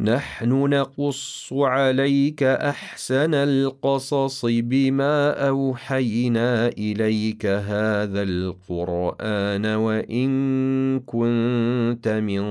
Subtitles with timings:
[0.00, 12.42] نحن نقص عليك أحسن القصص بما أوحينا إليك هذا القرآن وإن كنت من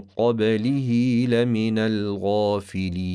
[0.00, 0.90] قبله
[1.28, 3.14] لمن الغافلين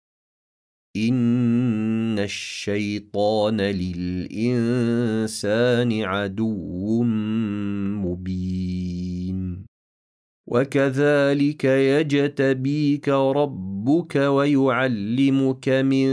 [0.97, 4.41] إن الشيطان للإنسان
[6.01, 7.03] عدو
[8.03, 9.65] مبين.
[10.47, 16.07] وكذلك يجتبيك ربك ويعلمك من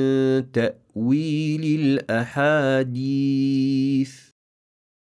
[0.53, 4.28] تأويل الأحاديث.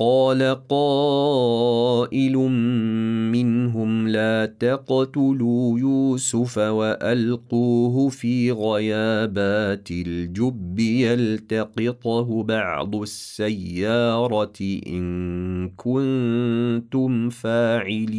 [0.00, 2.36] قال قائل
[3.32, 14.52] منهم لا تقتلوا يوسف وألقوه في غيابات الجب يلتقطه بعض السيارة
[14.86, 18.18] إن كنتم فاعلين.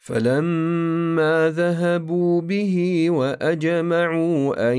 [0.00, 4.78] فلما ذهبوا به وأجمعوا أن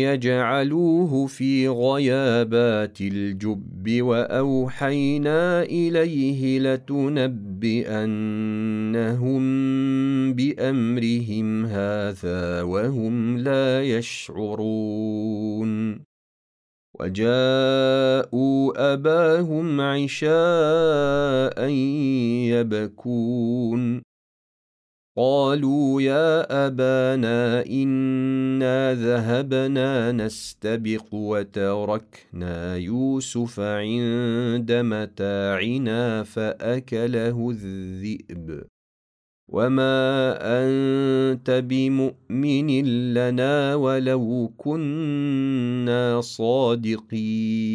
[0.00, 7.04] يجعلوه في غيابات الجب وأوحينا إليه لتنبئنهم
[10.34, 15.64] بأمرهم هذا وهم لا يشعرون.
[17.00, 21.68] وجاءوا أباهم عشاء
[22.48, 24.13] يبكون.
[25.16, 38.64] قالوا يا أبانا إنا ذهبنا نستبق وتركنا يوسف عند متاعنا فأكله الذئب.
[39.48, 42.84] وما أنت بمؤمن
[43.14, 47.74] لنا ولو كنا صادقين.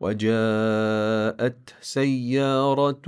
[0.00, 3.02] وجاءت سيارة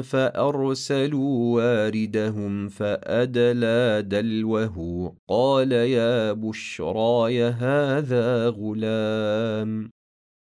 [0.00, 5.16] فأرسلوا واردهم فأدلى دلوه.
[5.28, 9.90] قال يا بشراي هذا غلام.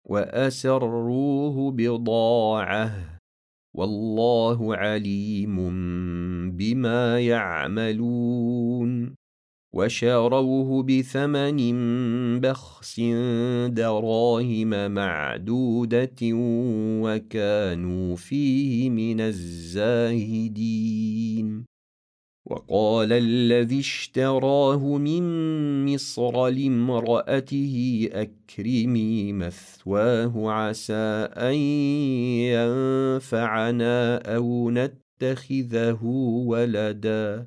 [0.04, 2.92] وأسروه بضاعة.
[3.74, 5.56] والله عليم
[6.50, 9.19] بما يعملون.
[9.72, 11.60] وشروه بثمن
[12.40, 13.00] بخس
[13.68, 16.16] دراهم معدودة
[17.02, 20.60] وكانوا فيه من الزاهدين.
[22.46, 25.22] وقال الذي اشتراه من
[25.94, 31.54] مصر لامرأته أكرمي مثواه عسى أن
[32.50, 36.04] ينفعنا أو نتخذه
[36.46, 37.46] ولدا.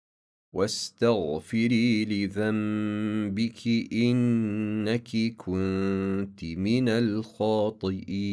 [0.53, 8.31] واستغفري لذنبك إنك كنت من الخاطئين.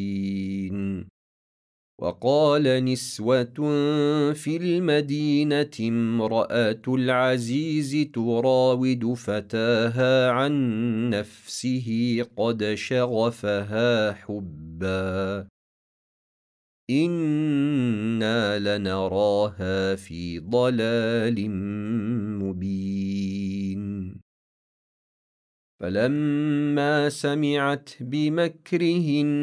[2.00, 3.44] وقال نسوة
[4.32, 15.57] في المدينة امرأة العزيز تراود فتاها عن نفسه قد شغفها حبا.
[16.90, 21.50] أنا لنراها في ضلال
[22.40, 24.20] مبين.
[25.80, 29.36] فلما سمعت بمكرهن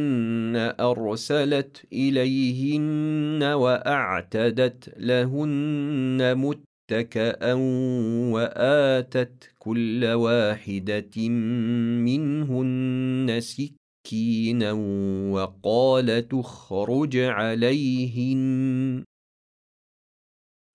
[0.79, 7.53] ارسلت اليهن واعتدت لهن متكئا
[8.33, 11.29] واتت كل واحدة
[11.99, 13.39] منهن
[14.05, 14.71] سكينا
[15.31, 19.03] وقال تخرج عليهن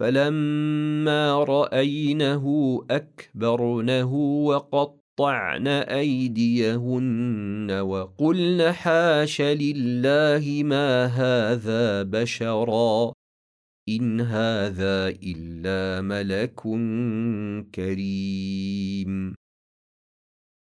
[0.01, 2.45] فلما راينه
[2.91, 13.13] اكبرنه وقط وقطعن أيديهن وقلن حاش لله ما هذا بشرا
[13.89, 16.61] إن هذا إلا ملك
[17.75, 19.39] كريم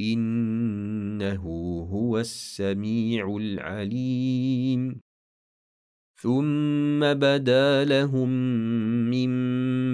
[0.00, 1.42] إنه
[1.92, 5.00] هو السميع العليم.
[6.20, 8.28] ثم بدا لهم
[9.10, 9.30] من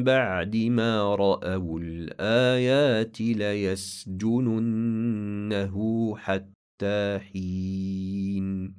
[0.04, 4.56] بعد ما رأوا الآيات ليسجننه
[6.16, 8.74] حتى حين.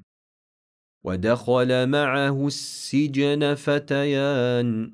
[1.03, 4.93] ودخل معه السجن فتيان.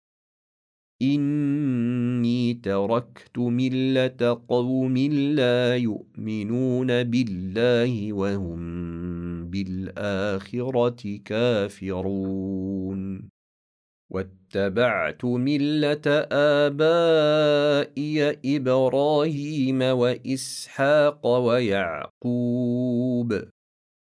[1.01, 8.61] إني تركت ملة قوم لا يؤمنون بالله وهم
[9.49, 13.01] بالآخرة كافرون.
[14.09, 16.01] واتبعت ملة
[16.67, 22.71] آبائي إبراهيم وإسحاق ويعقوب.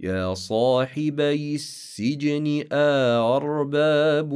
[0.00, 4.34] يا صاحبي السجن أأرباب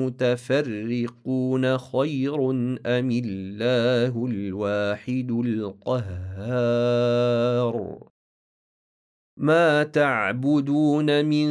[0.00, 2.50] متفرقون خير
[2.86, 6.18] أم الله الواحد القهار
[9.38, 11.48] ما تعبدون من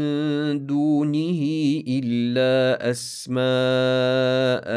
[0.66, 1.42] دونه
[1.88, 4.68] إلا أسماء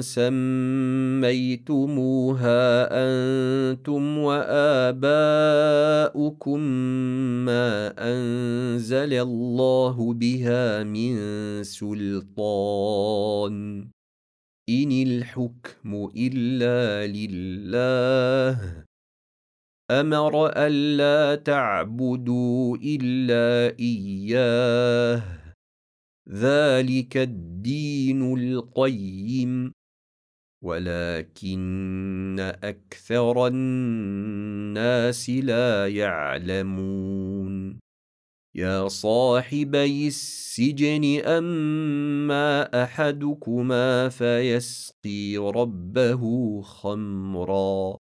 [0.00, 1.28] سميتموها
[2.92, 5.08] أنتم وآباؤكم
[7.44, 11.16] ما أنزل الله بها من
[11.64, 13.54] سلطان.
[14.68, 18.87] إن الحكم إلا لله.
[19.90, 25.22] أمر الا تعبدوا إلا إياه.
[26.28, 29.72] ذلك الدين القيم.
[30.64, 37.78] ولكن أكثر الناس لا يعلمون.
[38.54, 46.22] يا صاحبي السجن أما أحدكما فيسقي ربه
[46.62, 48.07] خمرا.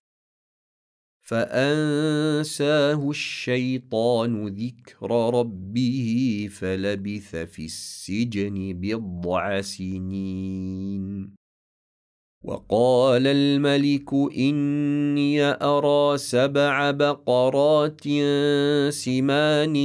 [1.31, 11.35] فانساه الشيطان ذكر ربه فلبث في السجن بضع سنين
[12.43, 18.03] وقال الملك اني ارى سبع بقرات
[18.89, 19.75] سمان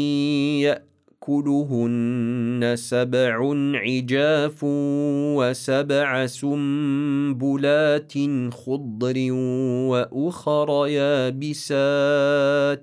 [1.29, 4.65] يأكلهن سبع عجاف
[5.37, 8.13] وسبع سنبلات
[8.51, 9.33] خضر
[9.91, 12.83] وأخر يابسات.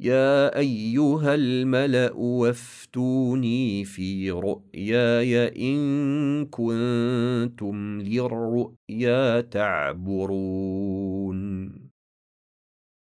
[0.00, 10.22] يا أيها الملأ وافتوني في رؤياي إن كنتم للرؤيا تعبرون.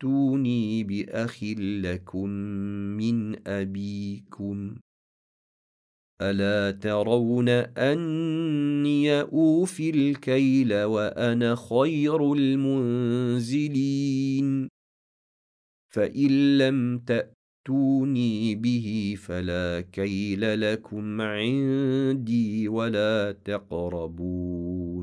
[0.00, 1.44] ائتوني بأخ
[1.84, 2.28] لكم
[2.96, 4.76] من أبيكم.
[6.22, 13.68] ألا ترون أني أوفي الكيل وأنا خير المنزلين.
[15.92, 24.99] فإن لم تأتوني به فلا كيل لكم عندي ولا تقربون.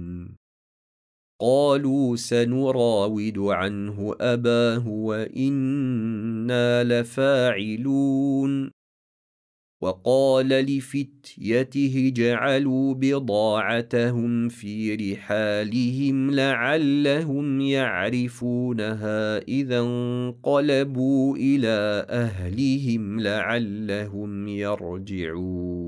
[1.40, 8.72] قالوا سنراود عنه أباه وإنا لفاعلون.
[9.82, 25.88] وقال لفتيته جعلوا بضاعتهم في رحالهم لعلهم يعرفونها إذا انقلبوا إلى أهلهم لعلهم يرجعون.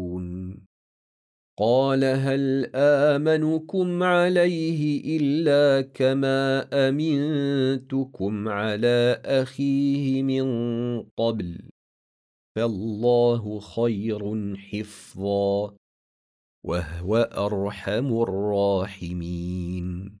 [1.61, 10.45] قال هل آمنكم عليه إلا كما أمنتكم على أخيه من
[11.17, 11.69] قبل؟
[12.55, 15.75] فالله خير حفظا
[16.65, 20.20] وهو أرحم الراحمين.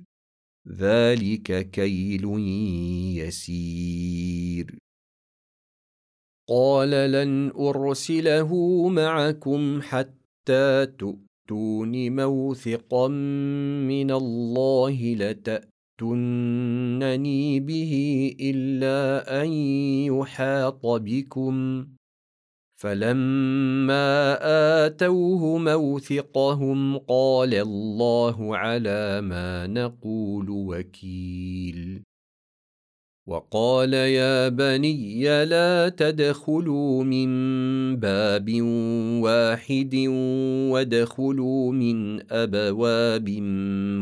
[0.77, 2.25] ذلك كيل
[3.17, 4.77] يسير.
[6.49, 8.49] قال لن أرسله
[8.87, 13.07] معكم حتى تؤتون موثقا
[13.87, 15.69] من الله لتاتونني
[17.59, 17.93] به
[18.39, 19.47] إلا أن
[20.11, 21.85] يحاط بكم.
[22.81, 24.37] فلما
[24.85, 32.03] آتوه موثقهم قال الله على ما نقول وكيل.
[33.27, 37.29] وقال يا بني لا تدخلوا من
[37.99, 38.61] باب
[39.21, 39.95] واحد
[40.71, 43.29] وادخلوا من أبواب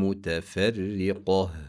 [0.04, 1.68] متفرقة.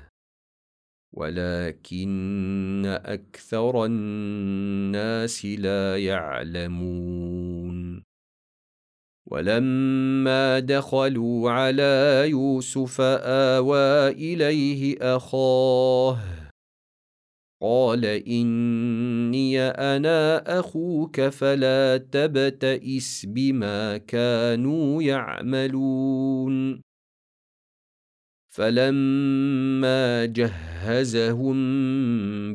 [1.13, 8.03] ولكن أكثر الناس لا يعلمون.
[9.27, 16.17] ولما دخلوا على يوسف آوى إليه أخاه
[17.61, 26.81] قال إني أنا أخوك فلا تبتئس بما كانوا يعملون.
[28.51, 31.55] فلما جهزهم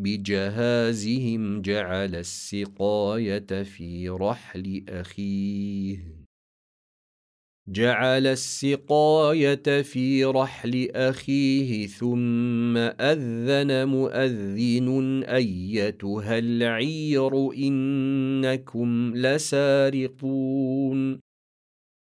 [0.01, 5.99] بجهازهم جعل السقاية في رحل أخيه.
[7.69, 20.47] جعل السقاية في رحل أخيه ثم أذن مؤذن أيتها العير إنكم لسارقون.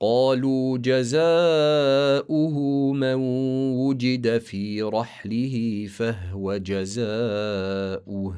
[0.00, 2.58] قالوا جزاؤه
[2.92, 3.14] من
[3.74, 8.36] وجد في رحله فهو جزاؤه.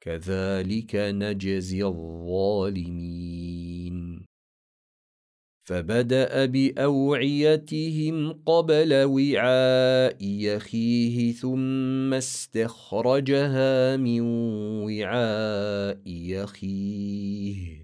[0.00, 3.34] كذلك نجزي الظالمين.
[5.66, 14.20] فبدأ بأوعيتهم قبل وعاء يخيه ثم استخرجها من
[14.84, 17.83] وعاء يخيه.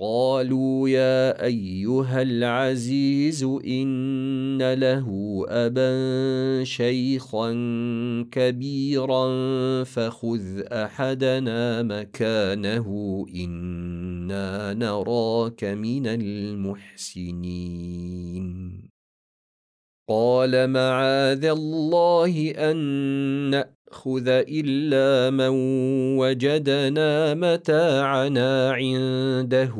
[0.00, 5.08] قالوا يا أيها العزيز إن له
[5.48, 7.50] أبا شيخا
[8.30, 9.24] كبيرا
[9.84, 12.86] فخذ أحدنا مكانه
[13.34, 17.68] إنا نراك من المحسنين.
[20.08, 25.48] قال معاذ الله أن ناخذ الا من
[26.18, 29.74] وجدنا متاعنا عنده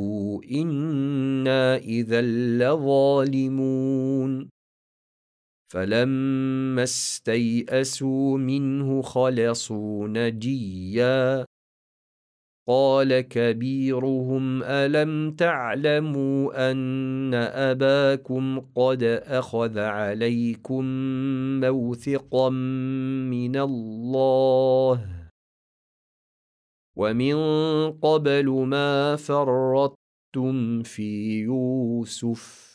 [0.53, 2.21] أنا اذا
[2.61, 4.49] لظالمون
[5.73, 11.44] فلما استيئسوا منه خلصوا نجيا
[12.68, 20.85] قال كبيرهم ألم تعلموا أن أباكم قد أخذ عليكم
[21.61, 22.48] موثقا
[23.31, 25.07] من الله؟
[26.96, 27.37] ومن
[27.92, 32.68] قبل ما فرطتم في يوسف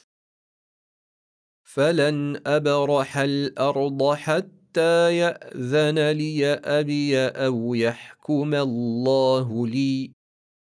[1.63, 10.11] فلن أبرح الأرض حتى حتى يأذن لي أبي أو يحكم الله لي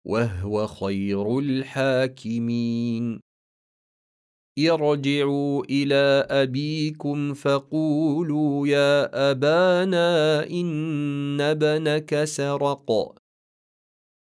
[0.07, 3.19] وهو خير الحاكمين.
[4.59, 13.15] ارجعوا إلى أبيكم فقولوا يا أبانا إن ابنك سرق.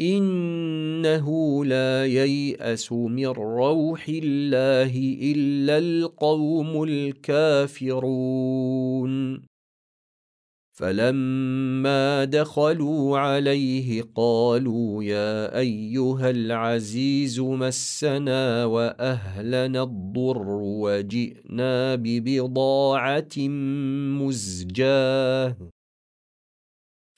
[0.00, 8.30] إنه لا ييأس من روح الله إلا القوم الكافرون.
[10.80, 23.38] فلما دخلوا عليه قالوا يا أيها العزيز مسنا وأهلنا الضر وجئنا ببضاعة
[24.20, 25.69] مزجاة.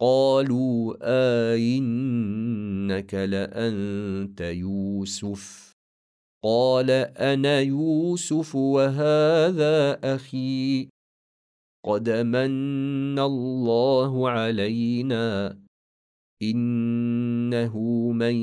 [0.00, 0.96] قالوا
[1.52, 5.74] آئنك لأنت يوسف؟
[6.44, 10.88] قال أنا يوسف وهذا أخي.
[11.84, 15.58] قد من الله علينا.
[16.42, 17.78] إنه
[18.12, 18.34] من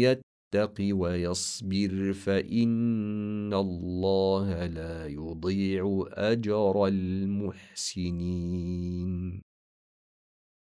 [0.00, 8.30] يتق ويصبر فإن الله لا يضيع أجر المحسنين.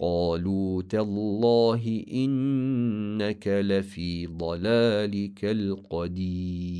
[0.00, 6.78] قالوا تالله إنك لفي ضلالك القديم.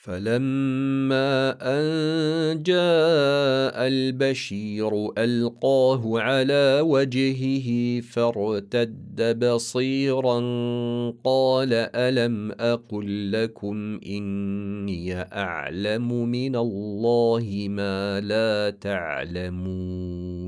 [0.00, 10.38] فلما أن جاء البشير ألقاه على وجهه فارتد بصيرا
[11.24, 20.47] قال ألم أقل لكم إني أعلم من الله ما لا تعلمون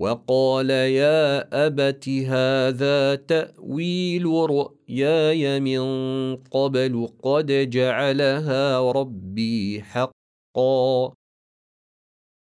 [0.00, 5.82] وقال يا أبت هذا تأويل رؤياي من
[6.36, 11.19] قبل قد جعلها ربي حقا.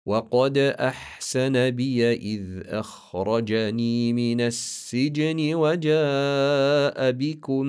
[0.06, 7.66] وقد أحسن بي إذ أخرجني من السجن وجاء بكم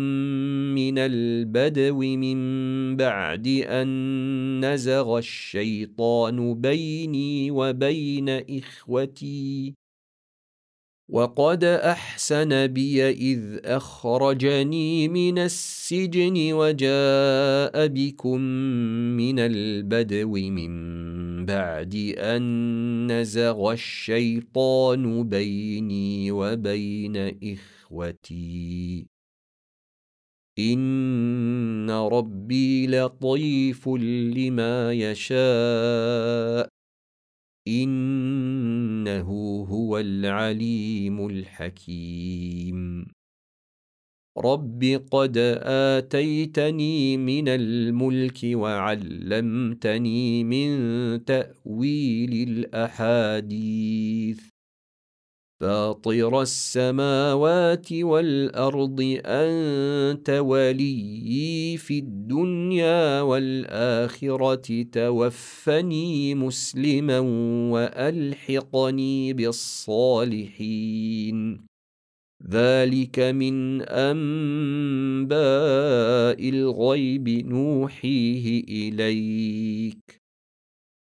[0.73, 2.37] من البدو من
[2.97, 9.73] بعد أن نزغ الشيطان بيني وبين إخوتي
[11.13, 18.41] وقد احسن بي اذ اخرجني من السجن وجاء بكم
[19.17, 20.73] من البدو من
[21.45, 29.07] بعد ان نزغ الشيطان بيني وبين اخوتي
[30.59, 36.72] ان ربي لطيف لما يشاء
[37.67, 39.29] إنه
[39.69, 43.05] هو العليم الحكيم.
[44.37, 50.69] رب قد آتيتني من الملك وعلمتني من
[51.25, 54.52] تأويل الأحاديث.
[55.63, 67.19] فاطر السماوات والأرض أنت وليي في الدنيا والآخرة توفني مسلما
[67.71, 70.57] وألحقني بالصالحين.
[72.49, 75.29] ذلك من أنباء
[76.49, 80.22] الغيب نوحيه إليك.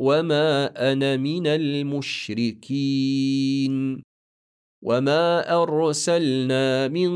[0.00, 2.90] وما أنا من المشركين
[4.82, 7.10] وما ارسلنا من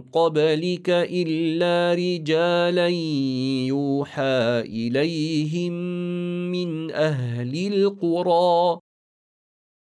[0.00, 2.88] قبلك الا رجالا
[3.68, 5.72] يوحى اليهم
[6.50, 8.80] من أهل القرى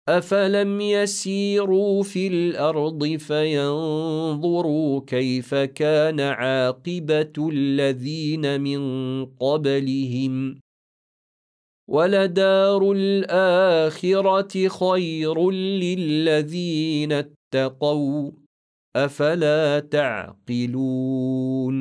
[0.09, 8.81] افلم يسيروا في الأرض فينظروا كيف كان عاقبه الذين من
[9.25, 10.64] قبلهم
[11.87, 18.31] ولدار الآخرة خير للذين اتقوا
[18.95, 21.75] أفلا تعقلون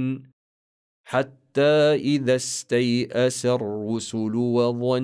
[1.05, 4.95] حتى إذا استيأس الرسل وظنوا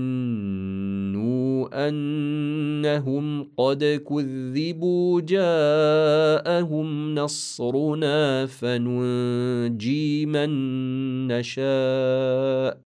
[1.89, 10.51] أنهم قد كذبوا جاءهم نصرنا فننجي من
[11.27, 12.90] نشاء